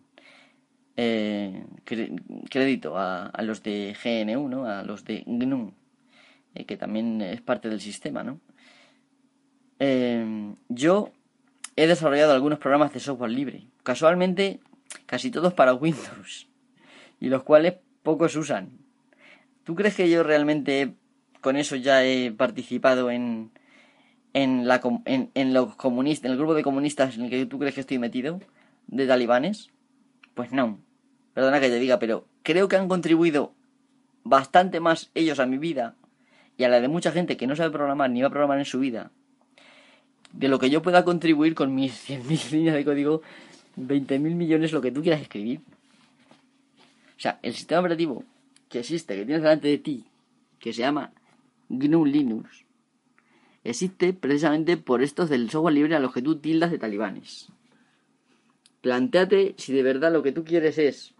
eh, 0.97 1.63
crédito 2.49 2.97
a, 2.97 3.31
los 3.43 3.61
de 3.61 3.95
GNU, 4.01 4.47
¿no? 4.49 4.65
a 4.65 4.81
los 4.83 5.03
de 5.05 5.23
GNU, 5.27 5.73
eh, 6.55 6.65
que 6.65 6.77
también 6.77 7.21
es 7.21 7.41
parte 7.41 7.69
del 7.69 7.81
sistema. 7.81 8.23
¿no? 8.23 8.39
Eh, 9.79 10.55
yo 10.69 11.11
he 11.75 11.85
desarrollado 11.85 12.33
algunos 12.33 12.59
programas 12.59 12.93
de 12.93 13.01
software 13.01 13.31
libre, 13.31 13.67
casualmente 13.83 14.59
casi 15.05 15.31
todos 15.31 15.53
para 15.53 15.73
Windows, 15.73 16.47
y 17.19 17.27
los 17.27 17.43
cuales 17.43 17.75
pocos 18.03 18.35
usan. 18.35 18.69
¿Tú 19.65 19.75
crees 19.75 19.95
que 19.95 20.09
yo 20.09 20.23
realmente 20.23 20.93
con 21.41 21.57
eso 21.57 21.75
ya 21.75 22.05
he 22.05 22.31
participado 22.31 23.11
en, 23.11 23.51
en, 24.33 24.67
la, 24.67 24.81
en, 25.05 25.29
en 25.33 25.53
los 25.53 25.75
comunistas, 25.75 26.25
en 26.25 26.31
el 26.31 26.37
grupo 26.37 26.53
de 26.53 26.63
comunistas 26.63 27.17
en 27.17 27.23
el 27.25 27.29
que 27.29 27.45
tú 27.45 27.59
crees 27.59 27.75
que 27.75 27.81
estoy 27.81 27.99
metido? 27.99 28.39
De 28.87 29.07
talibanes? 29.07 29.69
Pues 30.33 30.51
no. 30.51 30.79
Perdona 31.33 31.59
que 31.59 31.69
te 31.69 31.79
diga, 31.79 31.99
pero 31.99 32.27
creo 32.43 32.67
que 32.67 32.75
han 32.75 32.87
contribuido 32.87 33.53
bastante 34.23 34.79
más 34.79 35.11
ellos 35.15 35.39
a 35.39 35.45
mi 35.45 35.57
vida 35.57 35.95
y 36.57 36.63
a 36.63 36.69
la 36.69 36.81
de 36.81 36.87
mucha 36.87 37.11
gente 37.11 37.37
que 37.37 37.47
no 37.47 37.55
sabe 37.55 37.71
programar 37.71 38.09
ni 38.09 38.21
va 38.21 38.27
a 38.27 38.31
programar 38.31 38.59
en 38.59 38.65
su 38.65 38.79
vida 38.79 39.11
de 40.33 40.47
lo 40.47 40.59
que 40.59 40.69
yo 40.69 40.81
pueda 40.81 41.03
contribuir 41.03 41.55
con 41.55 41.73
mis 41.73 41.93
100.000 42.09 42.51
líneas 42.51 42.75
de 42.75 42.85
código, 42.85 43.21
20.000 43.77 44.19
millones, 44.19 44.71
lo 44.71 44.81
que 44.81 44.91
tú 44.91 45.01
quieras 45.01 45.21
escribir. 45.21 45.61
O 47.17 47.21
sea, 47.21 47.39
el 47.41 47.53
sistema 47.53 47.81
operativo 47.81 48.23
que 48.69 48.79
existe, 48.79 49.15
que 49.15 49.25
tienes 49.25 49.43
delante 49.43 49.67
de 49.67 49.77
ti, 49.77 50.05
que 50.59 50.73
se 50.73 50.81
llama 50.81 51.11
GNU 51.69 52.05
Linux, 52.05 52.65
existe 53.63 54.13
precisamente 54.13 54.77
por 54.77 55.03
estos 55.03 55.29
del 55.29 55.49
software 55.49 55.73
libre 55.73 55.95
a 55.95 55.99
los 55.99 56.13
que 56.13 56.21
tú 56.21 56.37
tildas 56.37 56.71
de 56.71 56.79
talibanes. 56.79 57.49
Plantéate 58.81 59.55
si 59.57 59.73
de 59.73 59.83
verdad 59.83 60.11
lo 60.11 60.23
que 60.23 60.31
tú 60.31 60.43
quieres 60.43 60.77
es 60.77 61.13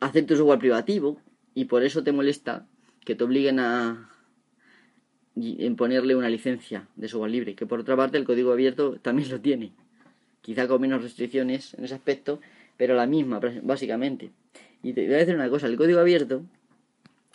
hacer 0.00 0.26
tu 0.26 0.36
software 0.36 0.58
privativo 0.58 1.20
y 1.54 1.64
por 1.64 1.82
eso 1.82 2.04
te 2.04 2.12
molesta 2.12 2.66
que 3.04 3.14
te 3.14 3.24
obliguen 3.24 3.58
a 3.58 4.10
ponerle 5.76 6.14
una 6.14 6.28
licencia 6.28 6.88
de 6.94 7.08
software 7.08 7.30
libre, 7.30 7.54
que 7.54 7.66
por 7.66 7.80
otra 7.80 7.96
parte 7.96 8.18
el 8.18 8.24
código 8.24 8.52
abierto 8.52 8.98
también 9.00 9.30
lo 9.30 9.40
tiene, 9.40 9.72
quizá 10.42 10.68
con 10.68 10.80
menos 10.80 11.02
restricciones 11.02 11.74
en 11.74 11.84
ese 11.84 11.94
aspecto, 11.94 12.40
pero 12.76 12.94
la 12.94 13.06
misma 13.06 13.40
básicamente. 13.62 14.30
Y 14.82 14.92
te 14.92 15.06
voy 15.06 15.14
a 15.14 15.18
decir 15.18 15.34
una 15.34 15.48
cosa, 15.48 15.66
el 15.66 15.76
código 15.76 16.00
abierto 16.00 16.44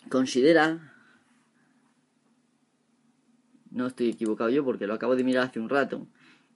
considera, 0.08 0.94
no 3.70 3.86
estoy 3.88 4.10
equivocado 4.10 4.50
yo 4.50 4.64
porque 4.64 4.86
lo 4.86 4.94
acabo 4.94 5.16
de 5.16 5.24
mirar 5.24 5.44
hace 5.48 5.60
un 5.60 5.68
rato, 5.68 6.06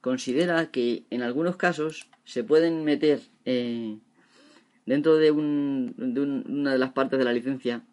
considera 0.04 0.70
que 0.70 1.06
en 1.08 1.22
algunos 1.22 1.56
casos 1.56 2.10
se 2.24 2.44
pueden 2.44 2.84
meter 2.84 3.22
eh, 3.46 3.96
dentro 4.84 5.16
de, 5.16 5.30
una 5.30 6.72
de 6.72 6.78
las 6.78 6.92
partes 6.92 7.18
de 7.18 7.24
la 7.24 7.32
licencia 7.32 7.86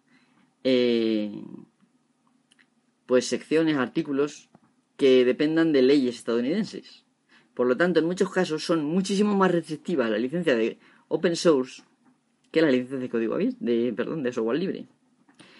eh, 0.65 1.31
pues 3.05 3.27
secciones, 3.27 3.77
artículos 3.77 4.49
que 4.97 5.23
dependan 5.23 5.71
de 5.71 5.83
leyes 5.83 6.17
estadounidenses. 6.17 7.05
Por 7.53 7.67
lo 7.67 7.77
tanto, 7.77 8.01
en 8.01 8.07
muchos 8.07 8.29
casos 8.29 8.65
son 8.65 8.83
muchísimo 8.83 9.37
más 9.37 9.49
restrictivas 9.49 10.09
la 10.09 10.17
licencia 10.17 10.53
de 10.57 10.79
open 11.07 11.37
source 11.37 11.83
que 12.51 12.61
la 12.61 12.71
licencia 12.71 12.97
de 12.97 13.09
código 13.09 13.35
abierto, 13.35 13.55
de, 13.61 13.93
perdón, 13.95 14.21
de 14.23 14.33
software 14.33 14.59
libre. 14.59 14.85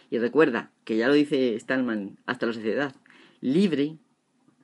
Y 0.09 0.17
recuerda, 0.17 0.73
que 0.83 0.97
ya 0.97 1.07
lo 1.07 1.13
dice 1.13 1.57
Stallman 1.57 2.17
hasta 2.25 2.47
la 2.47 2.51
sociedad, 2.51 2.93
libre 3.39 3.99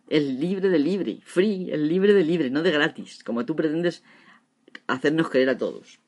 es 0.09 0.23
libre 0.23 0.69
de 0.69 0.79
libre, 0.79 1.19
free, 1.23 1.69
es 1.71 1.79
libre 1.79 2.13
de 2.13 2.23
libre, 2.23 2.49
no 2.49 2.63
de 2.63 2.71
gratis, 2.71 3.23
como 3.23 3.45
tú 3.45 3.55
pretendes 3.55 4.03
hacernos 4.87 5.29
creer 5.29 5.49
a 5.49 5.57
todos. 5.57 5.99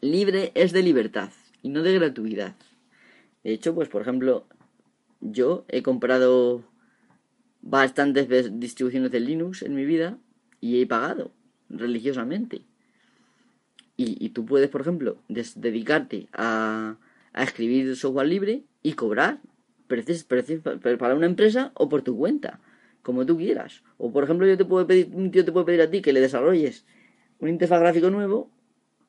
Libre 0.00 0.52
es 0.54 0.72
de 0.72 0.82
libertad 0.82 1.30
y 1.62 1.68
no 1.68 1.82
de 1.82 1.94
gratuidad. 1.94 2.54
De 3.42 3.52
hecho, 3.52 3.74
pues 3.74 3.88
por 3.88 4.02
ejemplo, 4.02 4.46
yo 5.20 5.64
he 5.68 5.82
comprado 5.82 6.64
bastantes 7.62 8.28
distribuciones 8.60 9.10
de 9.10 9.20
Linux 9.20 9.62
en 9.62 9.74
mi 9.74 9.84
vida 9.84 10.18
y 10.60 10.80
he 10.80 10.86
pagado 10.86 11.32
religiosamente. 11.68 12.62
Y, 13.98 14.28
tú 14.28 14.44
puedes, 14.44 14.68
por 14.68 14.82
ejemplo, 14.82 15.16
dedicarte 15.26 16.28
a, 16.34 16.98
a 17.32 17.42
escribir 17.42 17.96
software 17.96 18.26
libre 18.26 18.64
y 18.82 18.92
cobrar 18.92 19.40
para 20.98 21.14
una 21.14 21.24
empresa 21.24 21.72
o 21.72 21.88
por 21.88 22.02
tu 22.02 22.14
cuenta 22.14 22.60
como 23.06 23.24
tú 23.24 23.38
quieras. 23.38 23.84
O 23.98 24.10
por 24.10 24.24
ejemplo, 24.24 24.48
yo 24.48 24.56
te 24.56 24.64
puedo 24.64 24.84
pedir, 24.84 25.10
un 25.14 25.30
tío 25.30 25.44
te 25.44 25.52
puede 25.52 25.64
pedir 25.64 25.80
a 25.80 25.88
ti 25.88 26.02
que 26.02 26.12
le 26.12 26.20
desarrolles 26.20 26.84
un 27.38 27.48
interfaz 27.48 27.78
gráfico 27.78 28.10
nuevo 28.10 28.50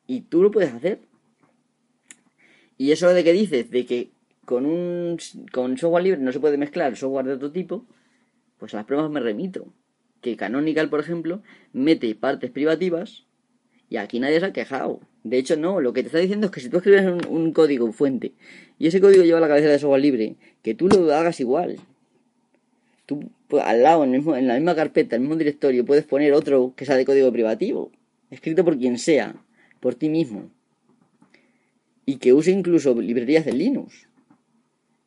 y 0.06 0.20
tú 0.20 0.40
lo 0.40 0.52
puedes 0.52 0.72
hacer. 0.72 1.00
Y 2.76 2.92
eso 2.92 3.08
de 3.08 3.24
que 3.24 3.32
dices, 3.32 3.72
de 3.72 3.86
que 3.86 4.12
con 4.44 4.66
un 4.66 5.18
con 5.52 5.76
software 5.78 6.04
libre 6.04 6.20
no 6.20 6.30
se 6.30 6.38
puede 6.38 6.56
mezclar 6.58 6.96
software 6.96 7.26
de 7.26 7.32
otro 7.32 7.50
tipo, 7.50 7.86
pues 8.56 8.72
a 8.72 8.76
las 8.76 8.86
pruebas 8.86 9.10
me 9.10 9.18
remito. 9.18 9.66
Que 10.20 10.36
Canonical, 10.36 10.88
por 10.90 11.00
ejemplo, 11.00 11.42
mete 11.72 12.14
partes 12.14 12.52
privativas 12.52 13.26
Y 13.90 13.96
aquí 13.96 14.20
nadie 14.20 14.38
se 14.38 14.46
ha 14.46 14.52
quejado. 14.52 15.00
De 15.24 15.38
hecho, 15.38 15.56
no, 15.56 15.80
lo 15.80 15.92
que 15.92 16.02
te 16.02 16.06
está 16.06 16.18
diciendo 16.18 16.46
es 16.46 16.52
que 16.52 16.60
si 16.60 16.68
tú 16.68 16.76
escribes 16.76 17.04
un, 17.28 17.52
código 17.52 17.90
fuente 17.90 18.34
y 18.78 18.86
ese 18.86 19.00
código 19.00 19.24
lleva 19.24 19.40
la 19.40 19.48
cabecera 19.48 19.72
de 19.72 19.80
software 19.80 20.02
libre, 20.02 20.36
que 20.62 20.74
tú 20.74 20.86
lo 20.86 21.12
hagas 21.12 21.40
igual. 21.40 21.80
Tú 23.08 23.30
pues, 23.48 23.64
al 23.64 23.82
lado, 23.82 24.04
en, 24.04 24.10
mismo, 24.10 24.36
en 24.36 24.46
la 24.46 24.56
misma 24.56 24.74
carpeta, 24.74 25.16
en 25.16 25.22
el 25.22 25.28
mismo 25.28 25.38
directorio, 25.38 25.86
puedes 25.86 26.04
poner 26.04 26.34
otro 26.34 26.74
que 26.76 26.84
sea 26.84 26.94
de 26.94 27.06
código 27.06 27.32
privativo, 27.32 27.90
escrito 28.30 28.66
por 28.66 28.76
quien 28.76 28.98
sea, 28.98 29.34
por 29.80 29.94
ti 29.94 30.10
mismo. 30.10 30.50
Y 32.04 32.16
que 32.16 32.34
use 32.34 32.50
incluso 32.50 32.94
librerías 33.00 33.46
de 33.46 33.54
Linux, 33.54 34.06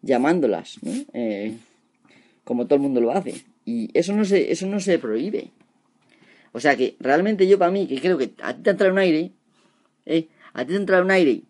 llamándolas, 0.02 0.80
eh, 1.14 1.54
como 2.44 2.66
todo 2.66 2.78
el 2.78 2.82
mundo 2.82 3.02
lo 3.02 3.12
hace. 3.12 3.36
Y 3.66 3.92
eso 3.94 4.14
no 4.14 4.26
se, 4.26 4.52
eso 4.52 4.66
no 4.66 4.80
se 4.80 4.98
prohíbe. 4.98 5.52
O 6.54 6.60
sea 6.60 6.76
que 6.76 6.96
realmente 7.00 7.48
yo 7.48 7.60
para 7.60 7.70
mí, 7.70 7.86
que 7.86 8.02
creo 8.02 8.18
que 8.18 8.32
a 8.42 8.56
ti 8.56 8.64
te 8.64 8.72
ha 8.72 8.74
entrado 8.74 8.94
un 8.94 9.00
aire, 9.00 9.30
¿eh? 10.08 10.28
a 10.54 10.66
ti 10.66 10.70
te 10.70 10.74
ha 10.74 10.80
entrado 10.80 11.04
un 11.04 11.12
aire 11.12 11.44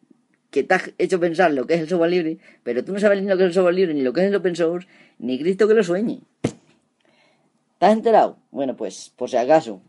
que 0.51 0.63
te 0.63 0.74
ha 0.75 0.81
hecho 0.98 1.20
pensar 1.20 1.51
lo 1.53 1.65
que 1.65 1.74
es 1.74 1.81
el 1.81 1.89
software 1.89 2.12
libre, 2.12 2.38
pero 2.63 2.86
tú 2.86 2.93
no 2.93 3.00
sabes 3.00 3.22
ni 3.22 3.27
lo 3.27 3.38
que 3.38 3.43
es 3.43 3.48
el 3.48 3.53
software 3.53 3.74
libre, 3.74 3.93
ni 3.93 4.01
lo 4.01 4.13
que 4.13 4.22
es 4.22 4.27
el 4.27 4.36
open 4.36 4.55
source, 4.55 4.88
ni 5.17 5.39
Cristo 5.39 5.67
que 5.67 5.74
lo 5.74 5.84
sueñe. 5.84 6.20
¿Te 7.79 7.86
has 7.86 7.93
enterado? 7.93 8.38
Bueno, 8.51 8.75
pues, 8.75 9.12
por 9.15 9.29
si 9.29 9.38
acaso, 9.38 9.81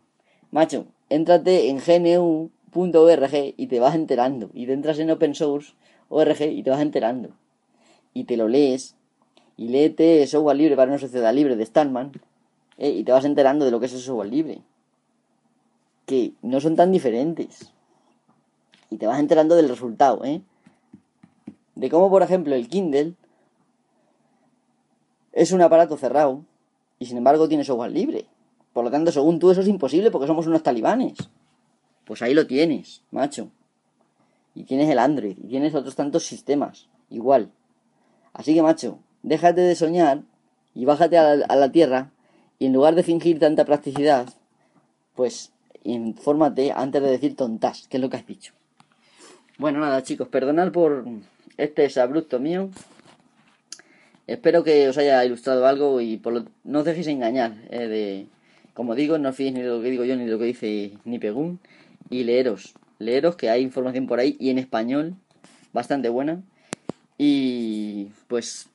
macho, 0.50 0.86
éntrate 1.10 1.68
en 1.68 1.78
gnu.org 1.78 3.54
y 3.56 3.66
te 3.66 3.80
vas 3.80 3.94
enterando. 3.94 4.50
Y 4.54 4.66
te 4.66 4.72
entras 4.72 4.98
en 4.98 5.10
open 5.10 5.34
source 5.34 5.74
org 6.08 6.40
y 6.40 6.62
te 6.62 6.70
vas 6.70 6.80
enterando. 6.80 7.30
Y 8.14 8.24
te 8.24 8.36
lo 8.36 8.48
lees. 8.48 8.96
Y 9.58 9.68
léete 9.68 10.26
software 10.26 10.56
libre 10.56 10.76
para 10.76 10.90
una 10.90 10.98
sociedad 10.98 11.34
libre 11.34 11.56
de 11.56 11.66
Stallman. 11.66 12.12
¿eh? 12.78 12.90
Y 12.90 13.04
te 13.04 13.12
vas 13.12 13.26
enterando 13.26 13.66
de 13.66 13.70
lo 13.70 13.80
que 13.80 13.86
es 13.86 13.92
el 13.92 14.00
software 14.00 14.30
libre 14.30 14.62
que 16.06 16.34
no 16.42 16.60
son 16.60 16.76
tan 16.76 16.92
diferentes. 16.92 17.72
Y 18.90 18.98
te 18.98 19.06
vas 19.06 19.18
enterando 19.18 19.56
del 19.56 19.68
resultado, 19.68 20.24
¿eh? 20.24 20.42
De 21.74 21.90
cómo, 21.90 22.10
por 22.10 22.22
ejemplo, 22.22 22.54
el 22.54 22.68
Kindle 22.68 23.14
es 25.32 25.52
un 25.52 25.62
aparato 25.62 25.96
cerrado 25.96 26.44
y 26.98 27.06
sin 27.06 27.16
embargo 27.16 27.48
tiene 27.48 27.64
software 27.64 27.92
libre. 27.92 28.26
Por 28.72 28.84
lo 28.84 28.90
tanto, 28.90 29.12
según 29.12 29.38
tú, 29.38 29.50
eso 29.50 29.60
es 29.60 29.68
imposible 29.68 30.10
porque 30.10 30.26
somos 30.26 30.46
unos 30.46 30.62
talibanes. 30.62 31.14
Pues 32.04 32.22
ahí 32.22 32.34
lo 32.34 32.46
tienes, 32.46 33.02
macho. 33.10 33.50
Y 34.54 34.64
tienes 34.64 34.88
el 34.90 34.98
Android 34.98 35.36
y 35.38 35.48
tienes 35.48 35.74
otros 35.74 35.94
tantos 35.94 36.24
sistemas, 36.24 36.88
igual. 37.10 37.50
Así 38.32 38.54
que, 38.54 38.62
macho, 38.62 38.98
déjate 39.22 39.60
de 39.60 39.74
soñar 39.74 40.22
y 40.74 40.84
bájate 40.84 41.18
a 41.18 41.36
la, 41.36 41.72
tierra 41.72 42.10
y 42.58 42.66
en 42.66 42.72
lugar 42.72 42.94
de 42.94 43.02
fingir 43.02 43.38
tanta 43.38 43.64
practicidad, 43.64 44.28
pues 45.14 45.52
infórmate 45.84 46.72
antes 46.72 47.02
de 47.02 47.10
decir 47.10 47.36
tontas, 47.36 47.88
que 47.88 47.96
es 47.98 48.00
lo 48.00 48.10
que 48.10 48.16
has 48.16 48.26
dicho. 48.26 48.52
Bueno, 49.58 49.80
nada, 49.80 50.02
chicos, 50.02 50.28
perdonad 50.28 50.72
por 50.72 51.04
este 51.56 52.00
abrupto 52.00 52.40
mío. 52.40 52.70
Espero 54.26 54.64
que 54.64 54.88
os 54.88 54.98
haya 54.98 55.24
ilustrado 55.24 55.66
algo 55.66 56.00
y 56.00 56.16
por 56.16 56.44
no 56.64 56.78
os 56.78 56.84
dejéis 56.84 57.08
engañar. 57.08 57.54
Eh, 57.70 57.88
de, 57.88 58.26
como 58.74 58.94
digo, 58.94 59.18
no 59.18 59.30
os 59.30 59.38
ni 59.38 59.52
de 59.52 59.64
lo 59.64 59.82
que 59.82 59.90
digo 59.90 60.04
yo 60.04 60.16
ni 60.16 60.24
de 60.24 60.30
lo 60.30 60.38
que 60.38 60.46
dice 60.46 60.92
ni 61.04 61.18
Pegún. 61.18 61.60
Y 62.08 62.24
leeros, 62.24 62.74
leeros 62.98 63.36
que 63.36 63.50
hay 63.50 63.62
información 63.62 64.06
por 64.06 64.20
ahí 64.20 64.36
y 64.38 64.50
en 64.50 64.58
español 64.58 65.16
bastante 65.72 66.08
buena. 66.08 66.42
Y 67.18 68.08
pues 68.28 68.68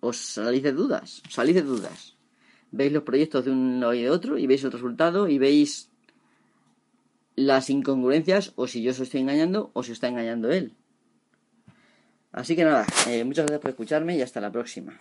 os 0.00 0.16
salís 0.16 0.62
de 0.62 0.72
dudas, 0.72 1.22
salís 1.28 1.54
de 1.54 1.62
dudas. 1.62 2.16
Veis 2.72 2.92
los 2.92 3.02
proyectos 3.02 3.44
de 3.44 3.50
un 3.50 3.80
lado 3.80 3.94
y 3.94 4.02
de 4.02 4.10
otro 4.10 4.38
y 4.38 4.46
veis 4.46 4.64
el 4.64 4.72
resultado 4.72 5.28
y 5.28 5.38
veis 5.38 5.88
las 7.36 7.70
incongruencias 7.70 8.52
o 8.56 8.66
si 8.66 8.82
yo 8.82 8.92
os 8.92 9.00
estoy 9.00 9.20
engañando 9.20 9.70
o 9.72 9.82
si 9.82 9.92
está 9.92 10.08
engañando 10.08 10.50
él. 10.50 10.74
Así 12.32 12.54
que 12.54 12.64
nada, 12.64 12.86
eh, 13.08 13.24
muchas 13.24 13.46
gracias 13.46 13.60
por 13.60 13.70
escucharme 13.70 14.16
y 14.16 14.22
hasta 14.22 14.40
la 14.40 14.52
próxima. 14.52 14.96